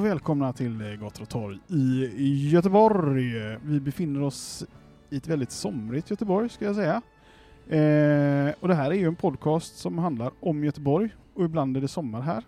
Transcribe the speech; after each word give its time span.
Och 0.00 0.06
välkomna 0.06 0.52
till 0.52 0.80
eh, 0.80 0.94
Gator 0.94 1.22
och 1.22 1.28
torg 1.28 1.58
i 2.16 2.48
Göteborg. 2.50 3.56
Vi 3.62 3.80
befinner 3.80 4.22
oss 4.22 4.64
i 5.10 5.16
ett 5.16 5.26
väldigt 5.26 5.50
somrigt 5.50 6.10
Göteborg 6.10 6.48
ska 6.48 6.64
jag 6.64 6.74
säga. 6.74 7.02
Eh, 7.68 8.54
och 8.60 8.68
det 8.68 8.74
här 8.74 8.90
är 8.90 8.94
ju 8.94 9.06
en 9.06 9.16
podcast 9.16 9.78
som 9.78 9.98
handlar 9.98 10.30
om 10.40 10.64
Göteborg 10.64 11.10
och 11.34 11.44
ibland 11.44 11.76
är 11.76 11.80
det 11.80 11.88
sommar 11.88 12.20
här. 12.20 12.44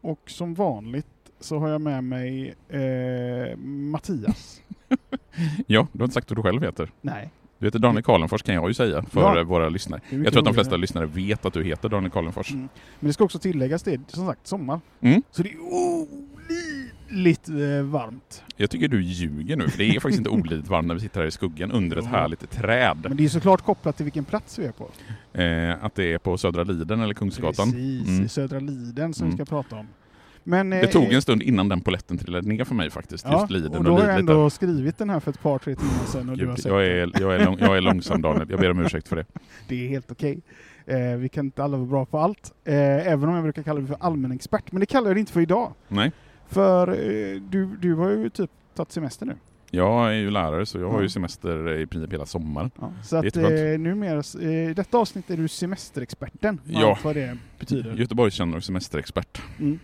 Och 0.00 0.20
som 0.26 0.54
vanligt 0.54 1.06
så 1.40 1.58
har 1.58 1.68
jag 1.68 1.80
med 1.80 2.04
mig 2.04 2.54
eh, 2.68 3.56
Mattias. 3.66 4.60
Ja, 5.66 5.86
du 5.92 5.98
har 5.98 6.04
inte 6.04 6.14
sagt 6.14 6.30
vad 6.30 6.38
du 6.38 6.42
själv 6.42 6.62
heter. 6.62 6.90
Nej. 7.00 7.30
Du 7.58 7.66
heter 7.66 7.78
Daniel 7.78 8.02
Karlenfors 8.02 8.42
kan 8.42 8.54
jag 8.54 8.68
ju 8.68 8.74
säga 8.74 9.02
för 9.02 9.36
Ja. 9.36 9.44
våra 9.44 9.68
lyssnare. 9.68 10.00
det 10.10 10.16
Jag 10.16 10.32
tror 10.32 10.38
att 10.38 10.44
de 10.44 10.54
flesta 10.54 10.76
lyssnare 10.76 11.06
vet 11.06 11.46
att 11.46 11.52
du 11.52 11.64
heter 11.64 11.88
Daniel 11.88 12.10
Karlenfors. 12.10 12.52
Mm. 12.52 12.68
Men 13.00 13.06
det 13.06 13.12
ska 13.12 13.24
också 13.24 13.38
tilläggas 13.38 13.82
det 13.82 13.92
är 13.94 14.00
som 14.08 14.26
sagt 14.26 14.46
sommar. 14.46 14.80
Mm. 15.00 15.22
Så 15.30 15.42
det 15.42 15.48
är 15.52 15.60
olidligt 15.60 16.25
eh, 17.10 17.82
varmt. 17.84 18.42
Jag 18.56 18.70
tycker 18.70 18.88
du 18.88 19.02
ljuger 19.02 19.56
nu, 19.56 19.68
för 19.68 19.78
det 19.78 19.84
är 19.84 20.00
faktiskt 20.00 20.18
inte 20.18 20.30
olidligt 20.40 20.68
varmt 20.68 20.88
när 20.88 20.94
vi 20.94 21.00
sitter 21.00 21.20
här 21.20 21.26
i 21.26 21.30
skuggan 21.30 21.72
under 21.72 21.96
ett 21.96 22.04
Ja. 22.04 22.10
härligt 22.18 22.50
träd. 22.50 22.98
Men 23.08 23.16
det 23.16 23.24
är 23.24 23.28
såklart 23.28 23.62
kopplat 23.64 23.96
till 23.96 24.04
vilken 24.04 24.24
plats 24.24 24.58
vi 24.58 24.64
är 24.66 24.72
på. 24.72 24.90
Eh, 25.40 25.84
att 25.84 25.94
det 25.94 26.12
är 26.12 26.18
på 26.18 26.38
Södra 26.38 26.64
Liden 26.64 27.00
eller 27.00 27.14
Kungsgatan. 27.14 27.72
Precis, 27.72 28.08
Mm. 28.08 28.24
i 28.24 28.28
Södra 28.28 28.60
Liden 28.60 29.14
som 29.14 29.26
Mm. 29.26 29.36
vi 29.36 29.44
ska 29.44 29.50
prata 29.56 29.76
om. 29.76 29.86
Men, 30.48 30.70
Det 30.70 30.80
eh, 30.80 30.90
tog 30.90 31.12
en 31.12 31.22
stund 31.22 31.42
innan 31.42 31.68
den 31.68 31.80
poletten 31.80 32.18
trillade 32.18 32.48
ner 32.48 32.64
för 32.64 32.74
mig 32.74 32.90
faktiskt, 32.90 33.26
just 33.32 33.50
Liden 33.50 33.70
och 33.72 33.78
och, 33.78 33.84
då 33.84 33.98
har 33.98 34.08
jag 34.08 34.18
ändå 34.18 34.50
skrivit 34.50 34.98
den 34.98 35.10
här 35.10 35.20
för 35.20 35.30
ett 35.30 35.42
par, 35.42 35.58
tre 35.58 35.74
timmar 35.74 36.04
sedan 36.06 36.28
och 36.28 36.36
du 36.38 36.46
har 36.46 36.52
Gud, 36.54 36.62
sett 36.62 36.72
jag, 36.72 36.86
är, 36.86 37.10
jag, 37.20 37.34
är 37.34 37.44
lång, 37.44 37.56
jag 37.60 37.76
är 37.76 37.80
långsam 37.80 38.22
Daniel, 38.22 38.46
jag 38.50 38.60
ber 38.60 38.70
om 38.70 38.78
ursäkt 38.80 39.08
för 39.08 39.16
det. 39.16 39.24
Det 39.68 39.84
är 39.84 39.88
helt 39.88 40.10
okej. 40.10 40.40
Eh, 40.86 41.16
vi 41.16 41.28
kan 41.28 41.44
inte 41.44 41.64
alla 41.64 41.76
vara 41.76 41.86
bra 41.86 42.04
på 42.06 42.18
allt, 42.18 42.52
eh, 42.64 42.74
även 43.12 43.28
om 43.28 43.34
jag 43.34 43.42
brukar 43.44 43.62
kalla 43.62 43.78
dig 43.80 43.88
för 43.88 43.96
allmän 44.00 44.32
expert. 44.32 44.72
Men 44.72 44.80
det 44.80 44.86
kallar 44.86 45.06
jag 45.08 45.16
dig 45.16 45.20
inte 45.20 45.32
för 45.32 45.40
idag. 45.40 45.72
Nej, 45.88 46.12
För 46.48 46.88
eh, 46.88 47.40
du, 47.40 47.66
du 47.80 47.94
har 47.94 48.10
ju 48.10 48.30
typ 48.30 48.50
tagit 48.74 48.92
semester 48.92 49.26
nu. 49.26 49.34
jag 49.70 50.08
är 50.08 50.12
ju 50.12 50.30
lärare 50.30 50.66
så 50.66 50.78
jag 50.78 50.90
har 50.90 51.02
ju 51.02 51.08
semester 51.08 51.78
i 51.78 51.86
princip 51.86 52.12
hela 52.12 52.26
sommaren. 52.26 52.70
Ja, 52.80 52.92
så 53.04 53.16
att 53.16 53.36
eh, 53.36 53.42
numera, 53.78 54.22
eh, 54.42 54.70
i 54.70 54.74
detta 54.74 54.98
avsnitt 54.98 55.30
är 55.30 55.36
du 55.36 55.48
semesterexperten. 55.48 56.60
Ja. 56.64 56.98
vad 57.04 57.14
det 57.14 57.38
betyder. 57.58 57.94
Göteborgskännare 57.94 58.56
och 58.56 58.64
semesterexpert. 58.64 59.42
Mm. 59.58 59.78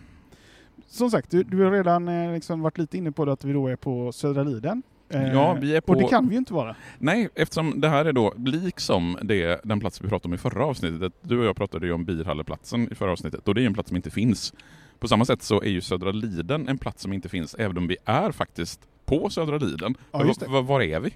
Som 0.89 1.11
sagt, 1.11 1.31
du, 1.31 1.43
du 1.43 1.65
har 1.65 1.71
redan 1.73 2.33
liksom 2.35 2.61
varit 2.61 2.79
lite 2.79 2.99
inne 2.99 3.13
på 3.13 3.25
det 3.25 3.33
att 3.33 3.45
vi 3.45 3.53
då 3.53 3.69
är 3.69 3.77
på 3.77 4.13
Södra 4.13 4.43
Liden. 4.43 4.83
Ja, 5.09 5.57
vi 5.61 5.77
är 5.77 5.81
på- 5.81 5.93
Och 5.93 5.99
det 6.03 6.09
kan 6.09 6.29
vi 6.29 6.33
ju 6.35 6.39
inte 6.39 6.55
vara. 6.55 6.77
Nej, 6.99 7.29
eftersom 7.35 7.81
det 7.81 7.89
här 7.89 8.05
är 8.05 8.13
då 8.13 8.35
liksom 8.37 9.19
det, 9.23 9.61
den 9.65 9.81
plats 9.81 10.01
vi 10.05 10.09
pratade 10.09 10.29
om 10.29 10.35
i 10.35 10.39
förra 10.39 10.65
avsnittet. 10.65 11.13
Du 11.23 11.39
och 11.39 11.45
jag 11.45 11.57
pratade 11.57 11.87
ju 11.87 11.93
om 11.93 12.05
Birhalleplatsen 12.05 12.93
i 12.93 12.95
förra 12.95 13.13
avsnittet 13.13 13.49
och 13.49 13.55
det 13.55 13.63
är 13.63 13.67
en 13.67 13.75
plats 13.75 13.89
som 13.89 13.97
inte 13.97 14.11
finns. 14.11 14.55
På 15.03 15.09
samma 15.09 15.25
sätt 15.25 15.43
så 15.43 15.63
är 15.63 15.69
ju 15.69 15.81
Södra 15.81 16.11
Liden 16.13 16.69
en 16.69 16.79
plats 16.79 17.03
som 17.03 17.13
inte 17.13 17.29
finns, 17.29 17.55
även 17.55 17.79
om 17.79 17.87
vi 17.87 17.97
är 18.05 18.33
faktiskt 18.33 18.81
på 19.05 19.31
Södra 19.31 19.59
Liden. 19.59 19.95
Ja, 20.13 20.27
just 20.27 20.41
det. 20.41 20.47
va- 20.47 20.53
va- 20.53 20.61
var 20.61 20.81
är 20.83 21.01
vi? 21.01 21.15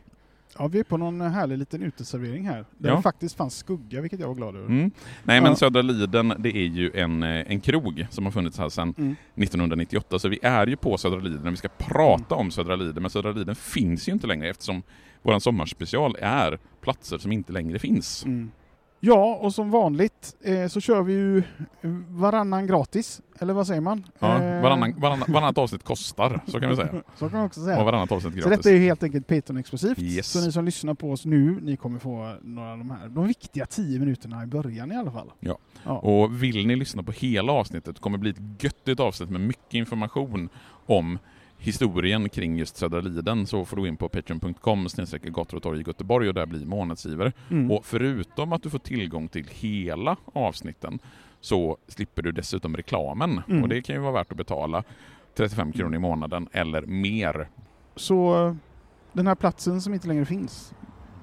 Ja, 0.59 0.67
vi 0.69 0.79
är 0.79 0.85
på 0.85 0.97
någon 0.97 1.21
härlig 1.21 1.59
liten 1.59 1.83
uteservering 1.83 2.47
här. 2.49 2.65
Där 2.79 2.89
Ja. 2.91 2.97
det 2.97 3.03
faktiskt 3.03 3.37
fanns 3.37 3.57
skugga, 3.57 4.01
vilket 4.01 4.21
jag 4.21 4.29
var 4.29 4.35
glad 4.35 4.57
över. 4.57 4.67
Mm. 4.67 4.91
Nej 5.25 5.41
men 5.41 5.51
Ja. 5.51 5.57
Södra 5.57 5.83
Liden, 5.83 6.33
det 6.39 6.57
är 6.57 6.67
ju 6.67 6.91
en, 6.95 7.23
eh, 7.23 7.29
en 7.51 7.61
krog 7.61 8.07
som 8.11 8.25
har 8.25 8.33
funnits 8.33 8.59
här 8.59 8.69
sedan 8.69 8.95
Mm. 8.99 9.17
1998, 9.35 10.19
så 10.19 10.29
vi 10.29 10.39
är 10.43 10.67
ju 10.67 10.77
på 10.77 10.99
Södra 10.99 11.19
Liden 11.21 11.51
vi 11.51 11.57
ska 11.57 11.69
prata 11.79 12.35
om 12.35 12.51
Södra 12.51 12.77
Liden, 12.77 13.03
men 13.03 13.11
Södra 13.11 13.33
Liden 13.33 13.55
finns 13.55 14.09
ju 14.09 14.13
inte 14.13 14.27
längre 14.27 14.49
eftersom 14.51 14.83
vår 15.23 15.39
sommarspecial 15.39 16.17
är 16.21 16.59
platser 16.81 17.19
som 17.19 17.33
inte 17.33 17.53
längre 17.53 17.79
finns. 17.79 18.25
Ja, 19.07 19.39
och 19.43 19.55
som 19.55 19.71
vanligt 19.71 20.37
eh, 20.43 20.67
så 20.69 20.81
kör 20.81 21.03
vi 21.03 21.13
ju 21.13 21.43
varannan 22.09 22.67
gratis, 22.67 23.21
eller 23.39 23.55
vad 23.55 23.67
säger 23.67 23.81
man? 23.81 24.05
Ja, 24.19 24.43
Eh, 24.43 24.63
varannan, 24.63 24.95
varannan, 25.01 25.33
varannat 25.33 25.59
avsnitt 25.59 25.83
kostar, 25.85 26.41
så 26.47 26.61
kan 26.61 26.71
vi 26.71 26.77
säga. 26.77 26.89
Så 27.17 27.29
kan 27.29 27.39
man 27.39 27.47
också 27.47 27.61
Och 27.61 27.67
säga. 27.67 27.85
varannat 27.85 28.13
avsnitt 28.13 28.35
Så 28.35 28.39
gratis. 28.41 28.57
detta 28.59 28.69
är 28.71 28.75
ju 28.75 28.81
helt 28.81 29.03
enkelt 29.03 29.27
Patreon-exklusivt. 29.29 29.99
Yes. 29.99 30.27
Så 30.33 30.41
ni 30.41 30.53
som 30.53 30.65
lyssnar 30.65 30.95
på 30.95 31.11
oss 31.13 31.25
nu, 31.25 31.59
ni 31.63 31.77
kommer 31.77 31.99
få 31.99 32.35
några 32.43 32.73
av 32.73 32.79
de 32.79 32.91
här, 32.91 33.09
de 33.09 33.27
viktiga 33.27 33.67
tio 33.67 33.99
minuterna 33.99 34.43
i 34.43 34.47
början 34.47 34.93
i 34.93 34.97
alla 34.97 35.11
fall. 35.11 35.33
Ja. 35.41 35.59
ja. 35.85 35.99
Och 35.99 36.43
vill 36.43 36.67
ni 36.67 36.77
lyssna 36.77 37.03
på 37.03 37.13
hela 37.13 37.53
avsnittet, 37.53 37.95
det 37.95 38.01
kommer 38.01 38.19
bli 38.19 38.31
ett 38.31 38.63
göttigt 38.65 39.01
avsnitt 39.01 39.31
med 39.31 39.41
mycket 39.41 39.75
information 39.75 40.49
om 40.87 41.19
historien 41.59 42.29
kring 42.29 42.59
just 42.59 42.77
Södra 42.77 43.01
Liden 43.01 43.47
så 43.47 43.65
får 43.65 43.77
du 43.77 43.83
gå 43.83 43.87
in 43.89 43.97
på 43.97 44.09
patreon.com 44.09 44.87
gator 45.23 45.57
och 45.57 45.63
torg 45.63 45.81
i 45.81 45.85
Göteborg 45.87 46.29
och 46.29 46.35
där 46.35 46.47
bli 46.47 46.65
månadsgivare. 46.65 47.33
Mm. 47.51 47.71
Och 47.71 47.87
förutom 47.87 48.53
att 48.53 48.63
du 48.63 48.71
får 48.71 48.79
tillgång 48.79 49.29
till 49.29 49.47
hela 49.51 50.17
avsnitten 50.33 50.99
så 51.41 51.77
slipper 51.89 52.23
du 52.23 52.33
dessutom 52.33 52.77
reklamen 52.77 53.43
Mm. 53.49 53.63
och 53.63 53.69
det 53.69 53.83
kan 53.83 53.97
ju 53.97 54.01
vara 54.03 54.13
värt 54.13 54.31
att 54.33 54.37
betala 54.39 54.83
35 55.37 55.73
kronor 55.73 55.95
i 55.95 55.99
månaden 55.99 56.49
eller 56.53 56.83
mer. 56.83 57.49
Så 57.97 58.57
den 59.13 59.27
här 59.27 59.35
platsen 59.35 59.81
som 59.81 59.95
inte 59.95 60.09
längre 60.09 60.25
finns, 60.25 60.75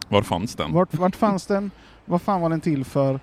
Var 0.09 0.21
fanns 0.21 0.55
den? 0.55 0.73
vart, 0.73 0.93
vart 0.93 1.15
fanns 1.15 1.45
den? 1.47 1.71
Vad 2.05 2.21
fan 2.21 2.41
var 2.41 2.49
den 2.49 2.61
till 2.61 2.85
för? 2.85 3.19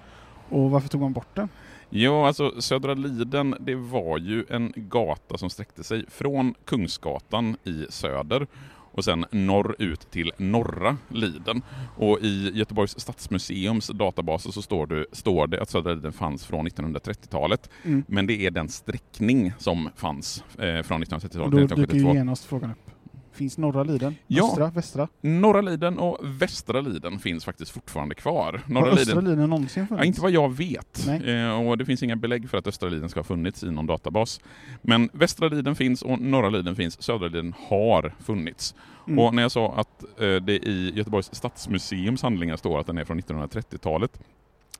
Och 0.48 0.70
varför 0.70 0.88
tog 0.88 1.00
man 1.00 1.12
bort 1.12 1.34
den? 1.36 1.48
Jo, 1.90 2.24
alltså 2.24 2.60
Södra 2.60 2.94
Liden, 2.94 3.54
det 3.60 3.74
var 3.74 4.18
ju 4.18 4.44
en 4.48 4.72
gata 4.76 5.38
som 5.38 5.50
sträckte 5.50 5.84
sig 5.84 6.04
från 6.08 6.54
Kungsgatan 6.64 7.56
i 7.64 7.86
söder 7.88 8.46
och 8.92 9.04
sen 9.04 9.26
norrut 9.30 10.10
till 10.10 10.32
norra 10.36 10.96
Liden. 11.08 11.62
Och 11.96 12.18
i 12.20 12.50
Göteborgs 12.54 13.00
stadsmuseums 13.00 13.86
databaser 13.88 14.50
så 14.50 14.62
står 14.62 14.86
det, 14.86 15.06
står 15.12 15.46
det 15.46 15.62
att 15.62 15.70
Södra 15.70 15.92
Liden 15.92 16.12
fanns 16.12 16.46
från 16.46 16.68
1930-talet. 16.68 17.70
Mm. 17.82 18.04
Men 18.08 18.26
det 18.26 18.46
är 18.46 18.50
den 18.50 18.68
sträckning 18.68 19.52
som 19.58 19.90
fanns 19.96 20.44
eh, 20.58 20.82
från 20.82 21.02
Och 21.02 21.08
1930-talet 21.08 21.50
då 21.50 21.58
till 21.58 21.68
dyker 21.68 21.76
ju 21.76 21.84
1972. 21.84 22.14
genast 22.14 22.44
frågan 22.44 22.70
upp. 22.70 22.90
Finns 23.32 23.58
norra 23.58 23.82
Liden? 23.82 24.16
Ja. 24.26 24.48
Östra? 24.48 24.70
Västra? 24.70 25.08
Norra 25.20 25.60
Liden 25.60 25.98
och 25.98 26.18
Västra 26.22 26.80
Liden 26.80 27.18
finns 27.18 27.44
faktiskt 27.44 27.70
fortfarande 27.70 28.14
kvar. 28.14 28.60
Norra 28.66 28.84
Har 28.84 28.92
Östra 28.98 29.14
Liden 29.20 29.30
Liden 29.34 29.50
någonsin 29.50 29.86
funnits? 29.86 30.02
Ja, 30.02 30.06
inte 30.06 30.20
vad 30.20 30.30
jag 30.30 30.56
vet. 30.56 31.08
Eh, 31.24 31.68
och 31.68 31.78
det 31.78 31.84
finns 31.84 32.02
inga 32.02 32.16
belägg 32.16 32.50
för 32.50 32.58
att 32.58 32.66
Östra 32.66 32.88
Liden 32.88 33.08
ska 33.08 33.20
ha 33.20 33.24
funnits 33.24 33.62
i 33.62 33.70
någon 33.70 33.86
databas. 33.86 34.40
Men 34.82 35.10
Västra 35.12 35.48
Liden 35.48 35.74
finns 35.74 36.02
och 36.02 36.20
Norra 36.20 36.50
Liden 36.50 36.76
finns. 36.76 37.02
Södra 37.02 37.28
Liden 37.28 37.54
har 37.68 38.14
funnits. 38.24 38.74
Mm. 39.06 39.18
Och 39.18 39.34
när 39.34 39.42
jag 39.42 39.52
sa 39.52 39.74
att 39.76 40.02
eh, 40.20 40.34
det 40.34 40.52
i 40.68 40.92
Göteborgs 40.94 41.34
stadsmuseums 41.34 42.22
handlingar 42.22 42.56
står 42.56 42.80
att 42.80 42.86
den 42.86 42.98
är 42.98 43.04
från 43.04 43.20
1930-talet 43.20 44.20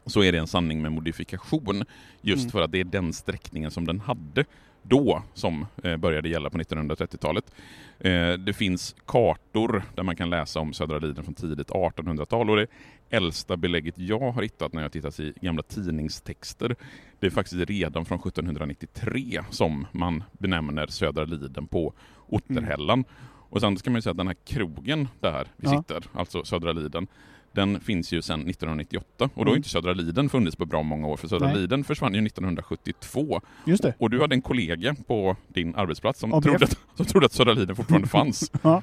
så 0.06 0.22
är 0.22 0.32
det 0.32 0.38
en 0.38 0.46
sanning 0.46 0.82
med 0.82 0.92
modifikation. 0.92 1.84
Just 2.22 2.42
Mm. 2.42 2.50
för 2.50 2.62
att 2.62 2.72
det 2.72 2.80
är 2.80 2.84
den 2.84 3.12
sträckningen 3.12 3.70
som 3.70 3.86
den 3.86 4.00
hade 4.00 4.44
då 4.82 5.22
som 5.34 5.66
eh, 5.82 5.96
började 5.96 6.28
gälla 6.28 6.50
på 6.50 6.58
1930-talet. 6.58 7.52
Eh, 7.98 8.32
det 8.32 8.52
finns 8.52 8.96
kartor 9.06 9.82
där 9.94 10.02
man 10.02 10.16
kan 10.16 10.30
läsa 10.30 10.60
om 10.60 10.72
Södra 10.72 10.98
Liden 10.98 11.24
från 11.24 11.34
tidigt 11.34 11.68
1800-tal 11.70 12.50
och 12.50 12.56
det 12.56 12.66
äldsta 13.10 13.56
belägget 13.56 13.98
jag 13.98 14.32
har 14.32 14.42
hittat 14.42 14.72
när 14.72 14.82
jag 14.82 14.92
tittat 14.92 15.20
i 15.20 15.32
gamla 15.40 15.62
tidningstexter 15.62 16.76
det 17.18 17.26
är 17.26 17.30
faktiskt 17.30 17.70
redan 17.70 18.04
från 18.04 18.18
1793 18.18 19.40
som 19.50 19.86
man 19.92 20.24
benämner 20.32 20.86
Södra 20.86 21.24
Liden 21.24 21.66
på 21.66 21.92
Otterhällan. 22.26 23.04
Och 23.52 23.60
sen 23.60 23.76
ska 23.78 23.90
man 23.90 23.96
ju 23.98 24.02
säga 24.02 24.10
att 24.10 24.16
den 24.16 24.26
här 24.26 24.36
krogen 24.44 25.08
där 25.20 25.46
vi 25.56 25.68
Ja. 25.70 25.78
sitter, 25.82 26.04
alltså 26.12 26.44
Södra 26.44 26.72
Liden, 26.72 27.06
den 27.52 27.80
finns 27.80 28.12
ju 28.12 28.22
sedan 28.22 28.40
1998 28.40 29.24
och 29.24 29.30
då 29.34 29.40
har 29.40 29.46
Mm. 29.46 29.56
inte 29.56 29.68
Södra 29.68 29.92
Liden 29.92 30.28
funnits 30.28 30.56
på 30.56 30.66
bra 30.66 30.82
många 30.82 31.06
år 31.06 31.16
för 31.16 31.28
Södra 31.28 31.46
Nej. 31.46 31.56
Liden 31.56 31.84
försvann 31.84 32.14
ju 32.14 32.26
1972 32.26 33.40
Just 33.66 33.82
det. 33.82 33.94
och 33.98 34.10
du 34.10 34.20
hade 34.20 34.34
en 34.34 34.42
kollega 34.42 34.94
på 35.06 35.36
din 35.48 35.74
arbetsplats 35.74 36.20
som, 36.20 36.34
ABF. 36.34 36.44
trodde 36.44 36.64
att, 36.64 36.78
som 36.96 37.06
trodde 37.06 37.26
att 37.26 37.32
Södra 37.32 37.52
Liden 37.52 37.76
fortfarande 37.76 38.08
fanns. 38.18 38.52
Ja. 38.62 38.82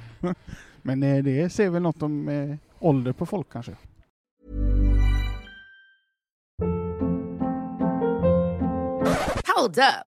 Men 0.81 1.03
eh, 1.03 1.23
det 1.23 1.49
säger 1.53 1.69
väl 1.69 1.81
något 1.81 2.01
om 2.01 2.29
eh, 2.29 2.55
ålder 2.79 3.13
på 3.13 3.25
folk 3.25 3.47
kanske. 3.51 3.71
Hold 9.55 9.77
up. 9.77 10.07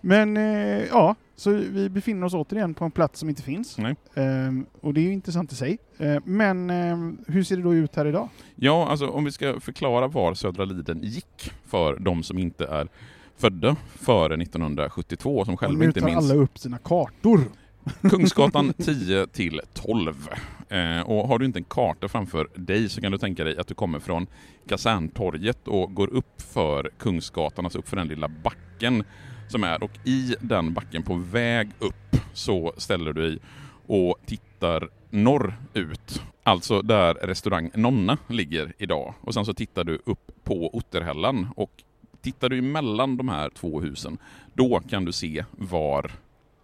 Men 0.00 0.36
eh, 0.36 0.84
ja, 0.84 1.14
så 1.36 1.50
vi 1.50 1.88
befinner 1.88 2.26
oss 2.26 2.34
återigen 2.34 2.74
på 2.74 2.84
en 2.84 2.90
plats 2.90 3.20
som 3.20 3.28
inte 3.28 3.42
finns. 3.42 3.78
Ehm, 4.14 4.66
och 4.80 4.94
det 4.94 5.00
är 5.00 5.02
ju 5.02 5.12
intressant 5.12 5.52
i 5.52 5.54
sig. 5.54 5.78
Ehm, 5.98 6.22
men 6.24 6.70
ehm, 6.70 7.18
hur 7.28 7.42
ser 7.44 7.56
det 7.56 7.62
då 7.62 7.74
ut 7.74 7.96
här 7.96 8.06
idag? 8.06 8.28
Ja, 8.56 8.88
alltså 8.88 9.06
om 9.08 9.24
vi 9.24 9.32
ska 9.32 9.60
förklara 9.60 10.08
var 10.08 10.34
Södra 10.34 10.64
Liden 10.64 11.00
gick 11.02 11.52
för 11.66 11.96
de 11.98 12.22
som 12.22 12.38
inte 12.38 12.66
är 12.66 12.88
födda 13.36 13.76
före 13.94 14.34
1972, 14.42 15.44
som 15.44 15.56
själva 15.56 15.78
nu 15.78 15.84
inte 15.84 16.00
tar 16.00 16.06
minns. 16.06 16.30
alla 16.30 16.34
upp 16.42 16.58
sina 16.58 16.78
kartor. 16.78 17.40
Kungsgatan 18.10 18.72
10 18.78 19.26
till 19.26 19.60
12. 19.72 20.28
Eh, 20.68 21.00
och 21.00 21.28
har 21.28 21.38
du 21.38 21.44
inte 21.46 21.58
en 21.58 21.64
karta 21.64 22.08
framför 22.08 22.48
dig 22.54 22.88
så 22.88 23.00
kan 23.00 23.12
du 23.12 23.18
tänka 23.18 23.44
dig 23.44 23.58
att 23.58 23.66
du 23.66 23.74
kommer 23.74 23.98
från 23.98 24.26
Kaserntorget 24.68 25.68
och 25.68 25.94
går 25.94 26.08
upp 26.08 26.42
för 26.42 26.90
Kungsgatan, 26.98 27.64
alltså 27.66 27.78
upp 27.78 27.88
för 27.88 27.96
den 27.96 28.08
lilla 28.08 28.28
backen 28.28 29.04
som 29.50 29.64
är. 29.64 29.82
Och 29.82 29.98
i 30.04 30.34
den 30.40 30.72
backen 30.72 31.02
på 31.02 31.14
väg 31.14 31.70
upp 31.78 32.16
så 32.32 32.72
ställer 32.76 33.12
du 33.12 33.22
dig 33.22 33.38
och 33.86 34.16
tittar 34.26 34.88
norrut. 35.10 36.22
Alltså 36.42 36.82
där 36.82 37.14
restaurang 37.14 37.70
Nonna 37.74 38.18
ligger 38.26 38.72
idag. 38.78 39.14
Och 39.20 39.34
sen 39.34 39.44
så 39.44 39.54
tittar 39.54 39.84
du 39.84 40.02
upp 40.04 40.32
på 40.44 40.76
Otterhällan 40.76 41.48
och 41.56 41.82
tittar 42.22 42.48
du 42.48 42.58
emellan 42.58 43.16
de 43.16 43.28
här 43.28 43.50
två 43.50 43.80
husen, 43.80 44.18
då 44.54 44.80
kan 44.80 45.04
du 45.04 45.12
se 45.12 45.44
var 45.50 46.12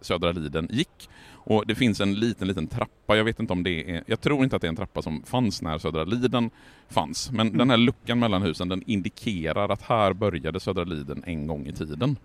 Södra 0.01 0.31
Liden 0.31 0.67
gick. 0.71 1.09
Och 1.49 1.63
det 1.67 1.75
finns 1.75 2.01
en 2.01 2.13
liten, 2.13 2.47
liten 2.47 2.67
trappa. 2.67 3.17
Jag 3.17 3.23
vet 3.23 3.39
inte 3.39 3.53
om 3.53 3.63
det 3.63 3.91
är... 3.91 4.03
Jag 4.07 4.21
tror 4.21 4.43
inte 4.43 4.55
att 4.55 4.61
det 4.61 4.67
är 4.67 4.69
en 4.69 4.75
trappa 4.75 5.01
som 5.01 5.23
fanns 5.25 5.61
när 5.61 5.77
Södra 5.77 6.03
Liden 6.03 6.49
fanns. 6.89 7.31
Men 7.31 7.47
Mm. 7.47 7.57
den 7.57 7.69
här 7.69 7.77
luckan 7.77 8.19
mellan 8.19 8.41
husen, 8.41 8.69
den 8.69 8.83
indikerar 8.85 9.69
att 9.69 9.81
här 9.81 10.13
började 10.13 10.59
Södra 10.59 10.83
Liden 10.83 11.23
en 11.25 11.47
gång 11.47 11.67
i 11.67 11.73
tiden. 11.73 12.15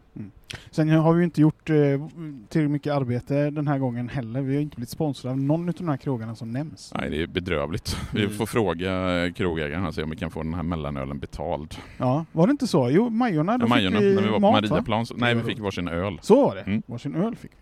Sen 0.71 0.89
har 0.89 1.13
vi 1.13 1.19
ju 1.19 1.25
inte 1.25 1.41
gjort 1.41 1.71
eh, 1.71 1.77
tillräckligt 1.77 2.71
mycket 2.71 2.93
arbete 2.93 3.51
den 3.51 3.69
här 3.69 3.79
gången 3.79 4.09
heller. 4.09 4.41
Vi 4.41 4.55
har 4.55 4.63
inte 4.63 4.77
blivit 4.77 4.91
sponsrade 4.91 5.33
av 5.33 5.41
någon 5.41 5.69
av 5.69 5.75
de 5.75 5.89
här 5.89 5.97
krogarna 5.97 6.35
som 6.35 6.53
nämns. 6.53 6.93
Nej, 6.99 7.11
det 7.11 7.23
är 7.23 7.27
bedrövligt. 7.27 7.97
Vi 8.13 8.23
Mm. 8.25 8.35
får 8.37 8.47
fråga 8.47 8.91
krogägaren 9.33 9.87
och 9.87 9.95
se 9.95 10.03
om 10.03 10.11
vi 10.11 10.17
kan 10.17 10.31
få 10.31 10.43
den 10.43 10.55
här 10.55 10.63
mellanölen 10.63 11.19
betald. 11.19 11.75
Ja, 11.99 12.25
var 12.33 12.47
det 12.47 12.51
inte 12.51 12.67
så? 12.67 12.91
Jo, 12.91 13.11
Majorna, 13.11 13.59
då 13.59 13.65
Ja, 13.65 13.69
Majorna, 13.69 13.97
fick 13.99 14.07
vi 14.09 14.15
när 14.15 14.23
vi 14.23 14.29
var 14.29 14.35
på 14.35 14.41
mat? 14.41 14.71
Mariaplan. 14.71 15.07
så- 15.07 15.15
Nej, 15.17 15.35
vi 15.35 15.43
fick 15.43 15.59
varsin 15.61 15.89
öl. 15.89 16.19
Så 16.23 16.45
var 16.47 16.55
det. 16.55 16.61
Mm. 16.61 16.83
Varsin 16.87 17.15
öl 17.15 17.37
fick 17.37 17.51
vi. 17.51 17.57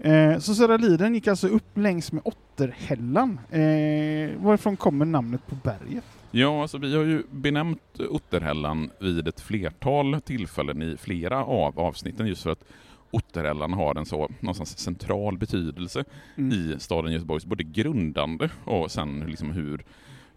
Eh, 0.00 0.38
så 0.38 0.54
Södra 0.54 0.76
Liden 0.76 1.14
gick 1.14 1.26
alltså 1.28 1.48
upp 1.48 1.78
längs 1.78 2.12
med 2.12 2.22
Otterhällan. 2.24 3.40
Eh, 3.50 4.42
varifrån 4.42 4.76
kommer 4.76 5.04
namnet 5.04 5.46
på 5.46 5.54
berget? 5.54 6.04
Ja, 6.30 6.62
alltså 6.62 6.78
vi 6.78 6.96
har 6.96 7.02
ju 7.04 7.22
benämnt 7.30 8.00
Otterhällan 8.10 8.90
vid 9.00 9.28
ett 9.28 9.40
flertal 9.40 10.20
tillfällen 10.20 10.82
i 10.82 10.96
flera 10.96 11.44
av 11.44 11.80
avsnitten 11.80 12.26
just 12.26 12.42
för 12.42 12.50
att 12.50 12.64
Otterhällan 13.10 13.72
har 13.72 13.94
en 13.94 14.06
så 14.06 14.28
någonstans 14.40 14.78
central 14.78 15.38
betydelse 15.38 16.04
Mm. 16.36 16.52
i 16.52 16.76
staden 16.78 17.12
Göteborgs 17.12 17.44
både 17.44 17.64
grundande 17.64 18.50
och 18.64 18.90
sen 18.90 19.20
liksom 19.28 19.50
hur, 19.52 19.84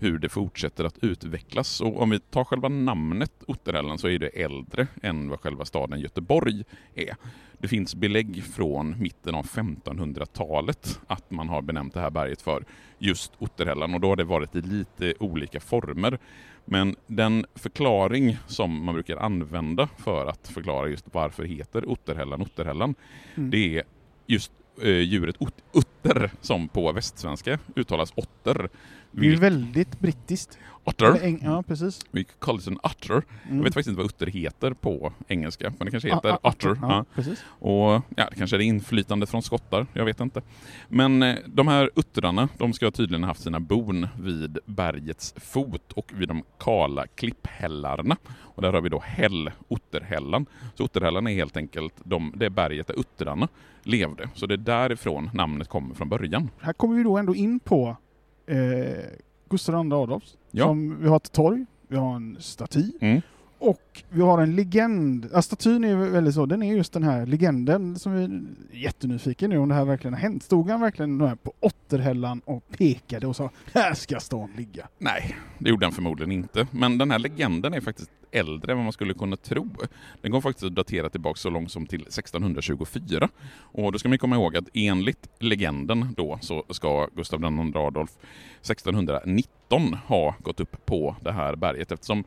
hur 0.04 0.18
det 0.20 0.30
fortsätter 0.30 0.84
att 0.84 0.98
utvecklas. 1.04 1.82
Och 1.82 2.02
om 2.02 2.10
vi 2.10 2.20
tar 2.20 2.44
själva 2.44 2.70
namnet 2.70 3.32
Otterhällan 3.48 3.98
så 3.98 4.08
är 4.08 4.20
det 4.20 4.28
äldre 4.28 4.88
än 5.02 5.30
vad 5.30 5.40
själva 5.40 5.66
staden 5.66 6.00
Göteborg 6.00 6.64
är. 6.96 7.16
Det 7.58 7.68
finns 7.68 7.96
belägg 7.96 8.44
från 8.44 8.96
mitten 9.02 9.36
av 9.36 9.46
1500-talet 9.46 11.00
att 11.08 11.32
man 11.32 11.50
har 11.50 11.62
benämnt 11.62 11.94
det 11.94 12.00
här 12.00 12.10
berget 12.10 12.42
för 12.42 12.66
just 13.00 13.32
Otterhällan 13.40 13.94
och 13.94 14.00
då 14.02 14.08
har 14.10 14.16
det 14.16 14.24
varit 14.24 14.56
i 14.56 14.62
lite 14.62 15.14
olika 15.20 15.60
former. 15.60 16.18
Men 16.66 16.96
den 17.08 17.46
förklaring 17.56 18.38
som 18.48 18.84
man 18.86 18.94
brukar 18.94 19.18
använda 19.18 19.90
för 19.98 20.26
att 20.28 20.48
förklara 20.48 20.88
just 20.88 21.06
varför 21.12 21.44
heter 21.44 21.90
Otterhällan 21.90 22.42
Otterhällan, 22.42 22.96
Mm. 23.36 23.50
det 23.50 23.78
är 23.78 23.84
just 24.28 24.52
eh, 24.82 24.90
djuret 24.90 25.36
ut- 25.40 25.64
utter 26.04 26.32
som 26.42 26.68
på 26.68 26.92
västsvenska 26.92 27.60
uttalas 27.76 28.14
otter. 28.16 28.70
Det 29.12 29.22
är 29.28 29.30
ju 29.32 29.36
väldigt 29.36 30.00
brittiskt. 30.00 30.58
Otter. 30.86 31.06
Eng- 31.06 31.40
ja, 31.44 31.64
precis. 31.68 32.02
We 32.12 32.24
call 32.40 32.60
it 32.60 32.68
an 32.68 32.80
utter. 32.84 33.14
Mm. 33.14 33.58
Jag 33.58 33.64
vet 33.64 33.74
faktiskt 33.74 33.88
inte 33.88 33.98
vad 33.98 34.06
utter 34.06 34.26
heter 34.28 34.74
på 34.74 35.14
engelska, 35.28 35.74
men 35.78 35.86
det 35.86 35.92
kanske 35.92 36.14
heter 36.14 36.38
ah, 36.42 36.50
utter. 36.52 36.70
Ja, 36.70 36.78
Ja. 36.82 37.06
precis. 37.16 37.44
Och 37.48 37.92
ja, 37.92 38.02
det 38.30 38.36
kanske 38.38 38.56
är 38.56 38.58
det 38.58 38.64
inflytande 38.64 39.26
från 39.26 39.44
skottar, 39.44 39.88
jag 39.94 40.06
vet 40.06 40.20
inte. 40.20 40.42
Men 40.88 41.24
eh, 41.24 41.36
de 41.46 41.68
här 41.68 41.90
uttrarna, 41.96 42.50
de 42.58 42.74
ska 42.74 42.92
tydligen 42.92 43.24
ha 43.24 43.28
haft 43.28 43.42
sina 43.42 43.60
bon 43.60 44.08
vid 44.20 44.58
bergets 44.66 45.34
fot 45.38 45.92
och 45.92 46.12
vid 46.16 46.28
de 46.28 46.44
kala 46.60 47.08
klipphällarna. 47.08 48.18
Och 48.34 48.62
där 48.62 48.74
har 48.74 48.82
vi 48.82 48.90
då 48.90 49.00
häll, 49.00 49.52
Otterhällan. 49.68 50.46
Så 50.76 50.84
Otterhällan 50.84 51.28
är 51.28 51.34
helt 51.34 51.58
enkelt 51.58 51.94
de, 52.04 52.34
det 52.36 52.50
berget 52.50 52.88
där 52.88 53.00
uttrarna 53.00 53.48
levde. 53.84 54.30
Så 54.36 54.46
det 54.46 54.54
är 54.54 54.58
därifrån 54.58 55.30
namnet 55.34 55.68
kommer 55.68 55.93
från 55.94 56.10
början. 56.10 56.50
Här 56.60 56.74
kommer 56.74 56.96
vi 56.98 57.04
då 57.04 57.18
ändå 57.18 57.36
in 57.36 57.60
på 57.60 57.98
eh, 58.46 58.58
Gustav 59.50 59.86
II 59.86 59.94
Adolfs. 59.94 60.38
Ja. 60.52 60.66
Som 60.66 61.02
vi 61.02 61.08
har 61.08 61.16
ett 61.16 61.32
torg, 61.32 61.66
vi 61.88 61.96
har 61.98 62.16
en 62.16 62.38
staty 62.40 62.92
Mm 63.02 63.22
och 63.64 64.04
vi 64.10 64.22
har 64.22 64.42
en 64.42 64.56
legend. 64.56 65.30
Ja, 65.34 65.42
statyn 65.42 65.84
är 65.84 65.96
väldigt 65.96 66.36
så, 66.36 66.46
den 66.46 66.64
är 66.64 66.76
just 66.76 66.94
den 66.94 67.04
här 67.04 67.26
legenden 67.26 68.00
som 68.00 68.14
vi 68.14 68.24
är 68.24 68.42
jättenyfiken 68.84 69.50
nu 69.50 69.58
om 69.58 69.70
det 69.70 69.76
här 69.76 69.86
verkligen 69.86 70.14
har 70.14 70.22
hänt. 70.22 70.44
Stod 70.44 70.70
han 70.70 70.82
verkligen 70.82 71.22
här 71.22 71.36
på 71.36 71.54
Otterhällan 71.60 72.42
och 72.46 72.64
pekade 72.78 73.28
och 73.28 73.36
sa 73.36 73.50
här 73.74 73.94
ska 73.94 74.20
stan 74.20 74.50
ligga? 74.58 74.88
Nej, 74.98 75.36
det 75.58 75.70
gjorde 75.70 75.86
han 75.86 75.94
förmodligen 75.94 76.32
inte. 76.32 76.68
Men 76.72 76.98
den 76.98 77.12
här 77.12 77.20
legenden 77.20 77.74
är 77.74 77.82
faktiskt 77.82 78.12
äldre 78.32 78.72
än 78.72 78.78
vad 78.78 78.86
man 78.86 78.94
skulle 78.94 79.14
kunna 79.14 79.36
tro. 79.36 79.70
Den 80.22 80.32
går 80.32 80.42
faktiskt 80.42 80.66
att 80.66 80.76
datera 80.76 81.10
tillbaka 81.10 81.38
så 81.38 81.50
långt 81.50 81.72
som 81.72 81.86
till 81.86 82.02
1624. 82.02 83.30
Och 83.56 83.92
då 83.92 84.00
ska 84.00 84.10
man 84.10 84.18
komma 84.18 84.36
ihåg 84.36 84.58
att 84.58 84.70
enligt 84.74 85.30
legenden 85.40 86.14
då 86.18 86.40
så 86.42 86.64
ska 86.70 87.08
Gustav 87.16 87.42
II 87.42 87.72
Adolf 87.76 88.12
1619 88.62 89.98
ha 90.08 90.36
gått 90.40 90.60
upp 90.60 90.86
på 90.86 91.16
det 91.22 91.32
här 91.32 91.56
berget 91.56 91.92
eftersom 91.92 92.24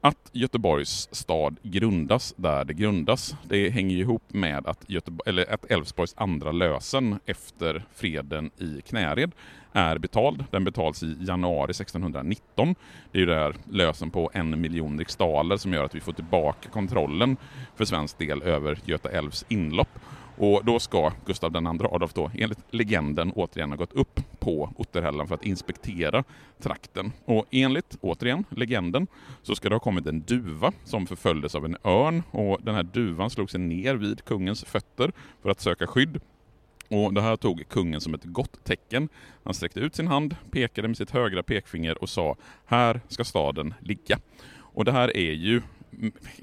att 0.00 0.30
Göteborgs 0.32 1.08
stad 1.12 1.56
grundas 1.62 2.34
där 2.36 2.64
det 2.64 2.74
grundas, 2.74 3.36
det 3.44 3.70
hänger 3.70 3.96
ju 3.96 4.00
ihop 4.00 4.22
med 4.28 4.66
att, 4.66 4.84
Göteborg, 4.86 5.28
eller 5.30 5.54
att 5.54 5.70
Älvsborgs 5.70 6.14
andra 6.16 6.52
lösen 6.52 7.18
efter 7.26 7.84
freden 7.94 8.50
i 8.58 8.80
Knäred 8.80 9.32
är 9.72 9.98
betald. 9.98 10.44
Den 10.50 10.64
betals 10.64 11.02
i 11.02 11.16
januari 11.20 11.70
1619. 11.70 12.74
Det 13.12 13.18
är 13.18 13.20
ju 13.20 13.26
där 13.26 13.54
lösen 13.70 14.10
på 14.10 14.30
en 14.34 14.60
miljon 14.60 14.98
riksdaler 14.98 15.56
som 15.56 15.72
gör 15.72 15.84
att 15.84 15.94
vi 15.94 16.00
får 16.00 16.12
tillbaka 16.12 16.68
kontrollen 16.68 17.36
för 17.76 17.84
svensk 17.84 18.18
del 18.18 18.42
över 18.42 18.78
Göta 18.84 19.10
älvs 19.10 19.44
inlopp. 19.48 19.98
Och 20.38 20.64
då 20.64 20.80
ska 20.80 21.12
Gustav 21.26 21.56
II 21.56 21.86
Adolf 21.90 22.14
då 22.14 22.30
enligt 22.34 22.58
legenden 22.70 23.32
återigen 23.32 23.70
ha 23.70 23.76
gått 23.76 23.92
upp 23.92 24.20
på 24.38 24.72
Otterhällan 24.76 25.28
för 25.28 25.34
att 25.34 25.44
inspektera 25.44 26.24
trakten. 26.58 27.12
Och 27.24 27.46
enligt, 27.50 27.96
återigen, 28.00 28.44
legenden 28.50 29.06
så 29.42 29.54
ska 29.54 29.68
det 29.68 29.74
ha 29.74 29.80
kommit 29.80 30.06
en 30.06 30.20
duva 30.20 30.72
som 30.84 31.06
förföljdes 31.06 31.54
av 31.54 31.64
en 31.64 31.76
örn 31.84 32.22
och 32.30 32.58
den 32.62 32.74
här 32.74 32.82
duvan 32.82 33.30
slog 33.30 33.50
sig 33.50 33.60
ner 33.60 33.94
vid 33.94 34.24
kungens 34.24 34.64
fötter 34.64 35.12
för 35.42 35.50
att 35.50 35.60
söka 35.60 35.86
skydd. 35.86 36.20
Och 36.88 37.14
det 37.14 37.22
här 37.22 37.36
tog 37.36 37.68
kungen 37.68 38.00
som 38.00 38.14
ett 38.14 38.24
gott 38.24 38.64
tecken. 38.64 39.08
Han 39.44 39.54
sträckte 39.54 39.80
ut 39.80 39.94
sin 39.94 40.06
hand, 40.06 40.36
pekade 40.50 40.88
med 40.88 40.96
sitt 40.96 41.10
högra 41.10 41.42
pekfinger 41.42 42.02
och 42.02 42.08
sa 42.08 42.36
”Här 42.66 43.00
ska 43.08 43.24
staden 43.24 43.74
ligga”. 43.80 44.18
Och 44.56 44.84
det 44.84 44.92
här 44.92 45.16
är 45.16 45.32
ju 45.32 45.62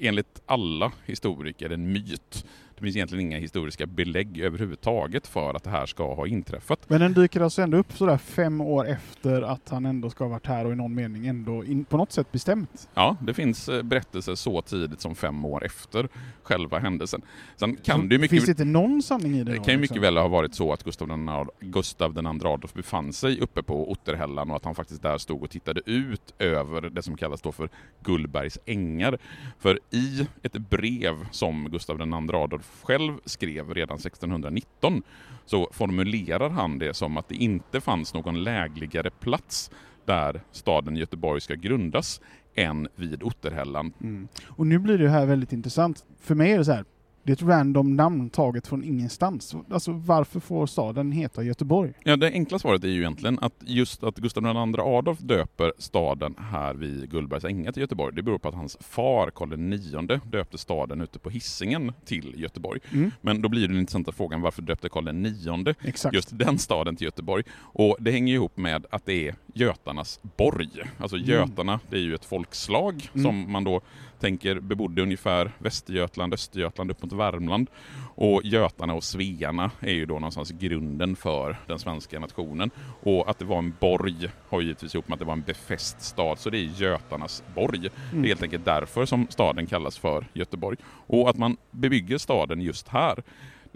enligt 0.00 0.42
alla 0.46 0.92
historiker 1.06 1.70
en 1.70 1.92
myt. 1.92 2.46
Det 2.76 2.82
finns 2.82 2.96
egentligen 2.96 3.26
inga 3.26 3.38
historiska 3.38 3.86
belägg 3.86 4.38
överhuvudtaget 4.38 5.26
för 5.26 5.54
att 5.54 5.64
det 5.64 5.70
här 5.70 5.86
ska 5.86 6.14
ha 6.14 6.26
inträffat. 6.26 6.80
Men 6.88 7.00
den 7.00 7.12
dyker 7.12 7.40
alltså 7.40 7.62
ändå 7.62 7.78
upp 7.78 7.92
sådär 7.92 8.18
fem 8.18 8.60
år 8.60 8.88
efter 8.88 9.42
att 9.42 9.68
han 9.68 9.86
ändå 9.86 10.10
ska 10.10 10.24
ha 10.24 10.28
varit 10.28 10.46
här 10.46 10.64
och 10.64 10.72
i 10.72 10.76
någon 10.76 10.94
mening 10.94 11.26
ändå 11.26 11.64
in, 11.64 11.84
på 11.84 11.96
något 11.96 12.12
sätt 12.12 12.32
bestämt. 12.32 12.88
Ja, 12.94 13.16
det 13.20 13.34
finns 13.34 13.68
eh, 13.68 13.82
berättelser 13.82 14.34
så 14.34 14.62
tidigt 14.62 15.00
som 15.00 15.14
fem 15.14 15.44
år 15.44 15.64
efter 15.64 16.08
själva 16.42 16.78
händelsen. 16.78 17.22
Sen 17.56 17.76
kan 17.76 18.08
det 18.08 18.14
ju 18.14 18.18
mycket... 18.18 18.30
Finns 18.30 18.44
det 18.44 18.50
inte 18.50 18.64
någon 18.64 19.02
sanning 19.02 19.34
i 19.34 19.44
det? 19.44 19.52
Det 19.52 19.56
kan 19.56 19.74
ju 19.74 19.80
liksom? 19.80 19.80
mycket 19.80 20.02
väl 20.02 20.16
ha 20.16 20.28
varit 20.28 20.54
så 20.54 20.72
att 20.72 20.84
Gustav 20.84 21.08
den, 21.08 21.30
Gustav 21.60 22.14
den 22.14 22.26
andra 22.26 22.48
Adolf 22.48 22.74
befann 22.74 23.12
sig 23.12 23.40
uppe 23.40 23.62
på 23.62 23.90
Otterhällan 23.90 24.50
och 24.50 24.56
att 24.56 24.64
han 24.64 24.74
faktiskt 24.74 25.02
där 25.02 25.18
stod 25.18 25.42
och 25.42 25.50
tittade 25.50 25.80
ut 25.86 26.34
över 26.38 26.80
det 26.80 27.02
som 27.02 27.16
kallas 27.16 27.42
då 27.42 27.52
för 27.52 27.68
Gullbergs 28.02 28.58
ängar. 28.66 29.18
För 29.58 29.80
i 29.90 30.26
ett 30.42 30.52
brev 30.52 31.26
som 31.30 31.68
Gustav 31.70 31.98
den 31.98 32.14
andra 32.14 32.38
Adolf 32.38 32.65
själv 32.82 33.18
skrev 33.24 33.74
redan 33.74 33.96
1619 33.96 35.02
så 35.44 35.68
formulerar 35.72 36.50
han 36.50 36.78
det 36.78 36.94
som 36.94 37.16
att 37.16 37.28
det 37.28 37.34
inte 37.34 37.80
fanns 37.80 38.14
någon 38.14 38.44
lägligare 38.44 39.10
plats 39.10 39.70
där 40.04 40.40
staden 40.52 40.96
Göteborg 40.96 41.40
ska 41.40 41.54
grundas 41.54 42.20
än 42.54 42.88
vid 42.94 43.22
Otterhällan. 43.22 43.92
Mm. 44.00 44.28
Och 44.46 44.66
nu 44.66 44.78
blir 44.78 44.98
det 44.98 45.08
här 45.08 45.26
väldigt 45.26 45.52
intressant. 45.52 46.04
För 46.20 46.34
mig 46.34 46.52
är 46.52 46.58
det 46.58 46.64
så 46.64 46.72
här, 46.72 46.84
det 47.26 47.32
är 47.32 47.34
ett 47.34 47.42
random 47.42 47.96
namn 47.96 48.30
taget 48.30 48.66
från 48.66 48.84
ingenstans. 48.84 49.56
Alltså 49.70 49.92
varför 49.92 50.40
får 50.40 50.66
staden 50.66 51.12
heta 51.12 51.42
Göteborg? 51.42 51.92
Ja, 52.04 52.16
det 52.16 52.30
enkla 52.32 52.58
svaret 52.58 52.84
är 52.84 52.88
ju 52.88 52.98
egentligen 53.00 53.38
att 53.42 53.54
just 53.60 54.04
att 54.04 54.16
Gustav 54.18 54.44
II 54.46 54.74
Adolf 54.80 55.18
döper 55.18 55.72
staden 55.78 56.34
här 56.38 56.74
vid 56.74 57.10
Gullbergs 57.10 57.44
ängar 57.44 57.72
till 57.72 57.80
Göteborg, 57.80 58.14
det 58.16 58.22
beror 58.22 58.38
på 58.38 58.48
att 58.48 58.54
hans 58.54 58.76
far 58.80 59.30
Karl 59.30 59.72
IX 59.72 60.24
döpte 60.24 60.58
staden 60.58 61.00
ute 61.00 61.18
på 61.18 61.30
Hisingen 61.30 61.92
till 62.04 62.34
Göteborg. 62.36 62.80
Mm. 62.92 63.10
Men 63.20 63.42
då 63.42 63.48
blir 63.48 63.68
den 63.68 63.78
intressanta 63.78 64.12
frågan, 64.12 64.40
varför 64.40 64.62
döpte 64.62 64.88
Karl 64.88 65.08
IX 65.08 65.76
Exakt. 65.84 66.14
just 66.14 66.38
den 66.38 66.58
staden 66.58 66.96
till 66.96 67.04
Göteborg? 67.04 67.44
Och 67.60 67.96
det 68.00 68.10
hänger 68.10 68.34
ihop 68.34 68.56
med 68.56 68.86
att 68.90 69.06
det 69.06 69.28
är 69.28 69.34
Götarnas 69.54 70.20
borg. 70.36 70.68
Alltså 70.98 71.16
Mm. 71.16 71.28
Götarna, 71.28 71.80
det 71.90 71.96
är 71.96 72.00
ju 72.00 72.14
ett 72.14 72.24
folkslag 72.24 73.10
Mm. 73.14 73.24
som 73.24 73.52
man 73.52 73.64
då 73.64 73.80
tänker 74.20 74.60
bebodde 74.60 75.02
ungefär 75.02 75.50
Västergötland, 75.58 76.34
Östergötland 76.34 76.90
upp 76.90 77.02
mot 77.02 77.12
Värmland. 77.12 77.70
Och 78.14 78.40
Götarna 78.44 78.94
och 78.94 79.04
Svearna 79.04 79.70
är 79.80 79.92
ju 79.92 80.06
då 80.06 80.14
någonstans 80.14 80.50
grunden 80.50 81.16
för 81.16 81.56
den 81.66 81.78
svenska 81.78 82.18
nationen. 82.20 82.70
Och 83.02 83.30
att 83.30 83.38
det 83.38 83.44
var 83.44 83.58
en 83.58 83.74
borg 83.80 84.30
har 84.48 84.60
ju 84.60 84.66
givetvis 84.66 84.94
ihop 84.94 85.08
med 85.08 85.14
att 85.14 85.18
det 85.18 85.24
var 85.24 85.32
en 85.32 85.42
befäst 85.42 86.02
stad, 86.02 86.38
så 86.38 86.50
det 86.50 86.58
är 86.58 86.82
Götarnas 86.82 87.42
borg. 87.54 87.80
Det 87.80 87.86
är 87.86 88.12
Mm. 88.12 88.24
helt 88.24 88.42
enkelt 88.42 88.64
därför 88.64 89.06
som 89.06 89.26
staden 89.30 89.66
kallas 89.66 89.98
för 89.98 90.26
Göteborg. 90.32 90.76
Och 91.06 91.30
att 91.30 91.36
man 91.36 91.56
bebygger 91.70 92.18
staden 92.18 92.60
just 92.60 92.88
här, 92.88 93.22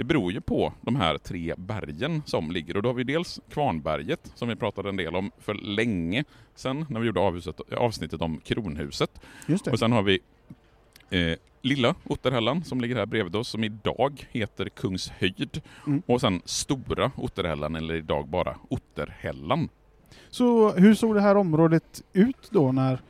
det 0.01 0.05
beror 0.05 0.33
ju 0.33 0.41
på 0.41 0.73
de 0.81 0.97
här 0.97 1.19
tre 1.19 1.55
bergen 1.57 2.23
som 2.27 2.51
ligger. 2.51 2.77
Och 2.77 2.83
då 2.83 2.89
har 2.89 2.95
vi 2.95 3.05
dels 3.05 3.41
Kvarnberget, 3.51 4.33
som 4.35 4.49
vi 4.49 4.57
pratade 4.57 4.89
en 4.89 4.97
del 4.97 5.17
om 5.17 5.31
för 5.39 5.55
länge 5.55 6.25
sedan, 6.55 6.87
när 6.89 7.01
vi 7.01 7.07
gjorde 7.07 7.21
avhuset, 7.21 7.61
avsnittet 7.77 8.21
om 8.21 8.41
Kronhuset. 8.41 9.11
Och 9.71 9.79
sen 9.79 9.93
har 9.93 10.03
vi 10.03 10.21
eh, 11.11 11.39
lilla 11.63 11.95
Otterhällan 12.05 12.65
som 12.65 12.81
ligger 12.81 12.97
här 12.97 13.07
bredvid 13.07 13.37
oss, 13.37 13.49
som 13.49 13.65
idag 13.65 14.27
heter 14.31 14.69
Kungshöjd. 14.69 15.61
Mm. 15.87 16.03
Och 16.07 16.21
sen 16.21 16.43
stora 16.45 17.11
Otterhällan, 17.17 17.77
eller 17.77 17.95
idag 17.95 18.29
bara 18.29 18.57
Otterhällan. 18.69 19.69
Så 20.31 20.73
hur 20.73 20.95
såg 20.95 21.15
det 21.15 21.21
här 21.21 21.37
området 21.37 22.03
ut 22.13 22.49
då 22.51 22.73
när 22.73 23.01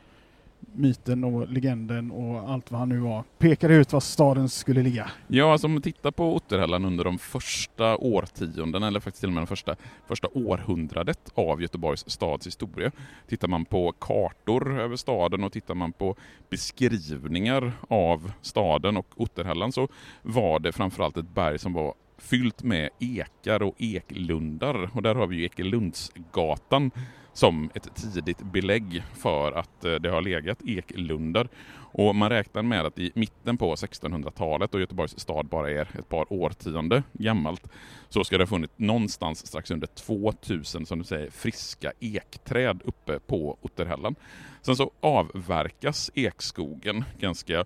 myten 0.72 1.24
och 1.24 1.48
legenden 1.48 2.10
och 2.10 2.50
allt 2.50 2.70
vad 2.70 2.78
han 2.78 2.88
nu 2.88 2.98
var 2.98 3.24
pekade 3.38 3.74
ut 3.74 3.92
var 3.92 4.00
staden 4.00 4.48
skulle 4.48 4.82
ligga? 4.82 5.10
Ja, 5.28 5.52
alltså 5.52 5.66
om 5.66 5.72
man 5.72 5.82
tittar 5.82 6.10
på 6.10 6.34
Otterhällan 6.34 6.84
under 6.84 7.04
de 7.04 7.18
första 7.18 7.96
årtiondena, 7.96 8.86
eller 8.86 9.00
faktiskt 9.00 9.20
till 9.20 9.28
och 9.28 9.34
med 9.34 9.42
det 9.42 9.46
första, 9.46 9.76
första 10.08 10.28
århundradet 10.34 11.30
av 11.34 11.62
Göteborgs 11.62 12.10
stads 12.10 12.46
historia. 12.46 12.90
Tittar 13.28 13.48
man 13.48 13.64
på 13.64 13.92
kartor 13.92 14.80
över 14.80 14.96
staden 14.96 15.44
och 15.44 15.52
tittar 15.52 15.74
man 15.74 15.92
på 15.92 16.16
beskrivningar 16.50 17.72
av 17.88 18.32
staden 18.42 18.96
och 18.96 19.06
Otterhällan 19.16 19.72
så 19.72 19.88
var 20.22 20.58
det 20.58 20.72
framförallt 20.72 21.16
ett 21.16 21.34
berg 21.34 21.58
som 21.58 21.72
var 21.72 21.94
fyllt 22.20 22.62
med 22.62 22.90
ekar 22.98 23.62
och 23.62 23.74
eklundar. 23.78 24.90
Och 24.92 25.02
där 25.02 25.14
har 25.14 25.26
vi 25.26 25.36
ju 25.36 25.44
Ekelundsgatan 25.44 26.90
som 27.32 27.70
ett 27.74 27.94
tidigt 27.94 28.42
belägg 28.42 29.02
för 29.14 29.52
att 29.52 29.84
eh, 29.84 29.94
det 29.94 30.10
har 30.10 30.22
legat 30.22 30.58
eklundar. 30.66 31.48
Och 31.92 32.14
man 32.14 32.30
räknar 32.30 32.62
med 32.62 32.86
att 32.86 32.98
i 32.98 33.12
mitten 33.14 33.56
på 33.56 33.74
1600-talet, 33.74 34.74
och 34.74 34.80
Göteborgs 34.80 35.20
stad 35.20 35.46
bara 35.46 35.70
är 35.70 35.88
ett 35.98 36.08
par 36.08 36.32
årtionde 36.32 37.02
gammalt, 37.12 37.68
så 38.08 38.24
ska 38.24 38.38
det 38.38 38.44
ha 38.44 38.48
funnits 38.48 38.74
någonstans 38.76 39.46
strax 39.46 39.70
under 39.70 39.86
2000, 39.86 40.86
som 40.86 40.98
du 40.98 41.04
säger, 41.04 41.30
friska 41.30 41.92
ekträd 42.00 42.82
uppe 42.84 43.18
på 43.18 43.58
Otterhällan. 43.60 44.14
Sen 44.62 44.76
så 44.76 44.90
avverkas 45.00 46.10
ekskogen 46.14 47.04
ganska 47.18 47.64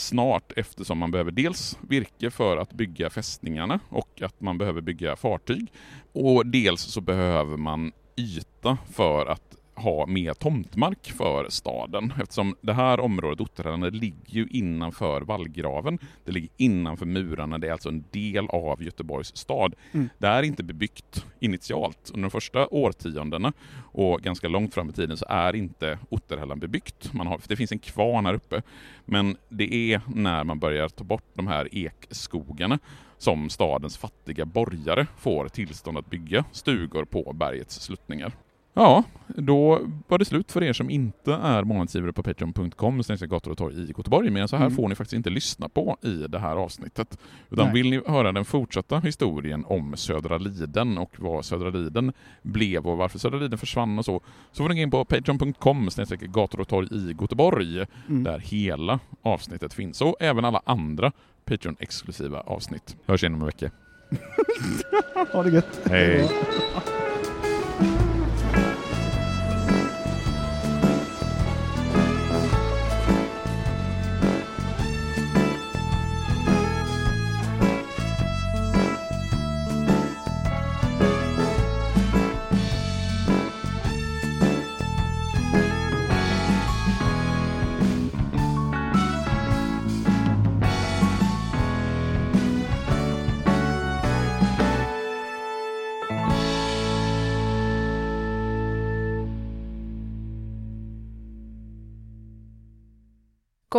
snart 0.00 0.52
eftersom 0.56 0.98
man 0.98 1.10
behöver 1.10 1.30
dels 1.30 1.78
virke 1.88 2.30
för 2.30 2.56
att 2.56 2.72
bygga 2.72 3.10
fästningarna 3.10 3.80
och 3.88 4.22
att 4.22 4.40
man 4.40 4.58
behöver 4.58 4.80
bygga 4.80 5.16
fartyg. 5.16 5.72
Och 6.12 6.46
dels 6.46 6.80
så 6.80 7.00
behöver 7.00 7.56
man 7.56 7.92
yta 8.16 8.78
för 8.92 9.26
att 9.26 9.56
ha 9.80 10.06
mer 10.06 10.34
tomtmark 10.34 11.12
för 11.12 11.46
staden 11.48 12.12
eftersom 12.20 12.56
det 12.60 12.72
här 12.72 13.00
området, 13.00 13.40
Otterhällan, 13.40 13.80
det 13.80 13.90
ligger 13.90 14.34
ju 14.34 14.46
innanför 14.50 15.20
vallgraven. 15.20 15.98
Det 16.24 16.32
ligger 16.32 16.48
innanför 16.56 17.06
murarna, 17.06 17.58
det 17.58 17.68
är 17.68 17.72
alltså 17.72 17.88
en 17.88 18.04
del 18.10 18.48
av 18.48 18.82
Göteborgs 18.82 19.36
stad. 19.36 19.74
Mm. 19.92 20.08
Det 20.18 20.26
är 20.26 20.42
inte 20.42 20.62
bebyggt 20.62 21.26
initialt. 21.40 22.10
Under 22.14 22.22
de 22.22 22.30
första 22.30 22.66
årtiondena 22.66 23.52
och 23.92 24.22
ganska 24.22 24.48
långt 24.48 24.74
fram 24.74 24.90
i 24.90 24.92
tiden 24.92 25.16
så 25.16 25.26
är 25.28 25.56
inte 25.56 25.98
Otterhällan 26.08 26.60
bebyggt. 26.60 27.12
Man 27.12 27.26
har, 27.26 27.40
det 27.46 27.56
finns 27.56 27.72
en 27.72 27.78
kvarn 27.78 28.26
här 28.26 28.34
uppe, 28.34 28.62
men 29.04 29.36
det 29.48 29.74
är 29.74 30.00
när 30.06 30.44
man 30.44 30.58
börjar 30.58 30.88
ta 30.88 31.04
bort 31.04 31.30
de 31.34 31.46
här 31.46 31.68
ekskogarna 31.74 32.78
som 33.18 33.50
stadens 33.50 33.98
fattiga 33.98 34.44
borgare 34.44 35.06
får 35.18 35.48
tillstånd 35.48 35.98
att 35.98 36.10
bygga 36.10 36.44
stugor 36.52 37.04
på 37.04 37.32
bergets 37.32 37.80
sluttningar. 37.80 38.32
Ja, 38.74 39.04
då 39.26 39.80
var 40.08 40.18
det 40.18 40.24
slut 40.24 40.52
för 40.52 40.62
er 40.62 40.72
som 40.72 40.90
inte 40.90 41.34
är 41.34 41.64
månadsgivare 41.64 42.12
på 42.12 42.22
patreon.com 42.22 43.02
gator 43.20 43.50
och 43.50 43.58
torg 43.58 43.74
i 43.76 43.86
Göteborg. 43.96 44.30
Men 44.30 44.48
så 44.48 44.56
här 44.56 44.64
Mm. 44.66 44.76
får 44.76 44.88
ni 44.88 44.94
faktiskt 44.94 45.16
inte 45.16 45.30
lyssna 45.30 45.68
på 45.68 45.96
i 46.02 46.10
det 46.28 46.38
här 46.38 46.56
avsnittet. 46.56 47.18
Utan 47.50 47.64
Nej. 47.64 47.74
vill 47.74 47.90
ni 47.90 48.00
höra 48.06 48.32
den 48.32 48.44
fortsatta 48.44 48.98
historien 48.98 49.64
om 49.68 49.96
Södra 49.96 50.38
Liden 50.38 50.98
och 50.98 51.10
vad 51.18 51.44
Södra 51.44 51.70
Liden 51.70 52.12
blev 52.42 52.86
och 52.86 52.96
varför 52.98 53.18
Södra 53.18 53.38
Liden 53.38 53.58
försvann 53.58 53.98
och 53.98 54.04
så, 54.04 54.20
så 54.52 54.62
får 54.62 54.68
ni 54.68 54.74
gå 54.74 54.80
in 54.80 54.90
på 54.90 55.04
patreon.com 55.04 55.88
gator 56.20 56.60
och 56.60 56.68
torg 56.68 56.88
i 56.92 57.16
Göteborg 57.20 57.86
Mm. 58.08 58.22
där 58.24 58.38
hela 58.38 58.98
avsnittet 59.22 59.74
finns 59.74 60.00
och 60.00 60.16
även 60.20 60.44
alla 60.44 60.62
andra 60.64 61.12
Patreon-exklusiva 61.44 62.40
avsnitt. 62.40 62.96
Hörs 63.06 63.22
igen 63.22 63.34
om 63.34 63.40
en 63.40 63.46
vecka. 63.46 63.70
Ha 65.32 65.42
det 65.42 65.50
gött! 65.50 65.80
Hej. 65.90 66.28